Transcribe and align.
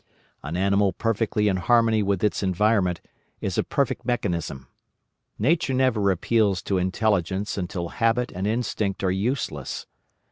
An 0.41 0.57
animal 0.57 0.93
perfectly 0.93 1.47
in 1.47 1.57
harmony 1.57 2.01
with 2.01 2.23
its 2.23 2.41
environment 2.41 3.01
is 3.39 3.59
a 3.59 3.63
perfect 3.63 4.03
mechanism. 4.03 4.67
Nature 5.37 5.75
never 5.75 6.09
appeals 6.09 6.63
to 6.63 6.79
intelligence 6.79 7.55
until 7.55 7.89
habit 7.89 8.31
and 8.31 8.47
instinct 8.47 9.03
are 9.03 9.11
useless. 9.11 9.85